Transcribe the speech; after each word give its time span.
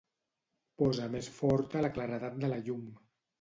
Posa 0.81 1.09
més 1.15 1.29
forta 1.41 1.85
la 1.87 1.93
claredat 1.99 2.41
de 2.45 2.51
la 2.55 2.59
llum. 2.71 2.83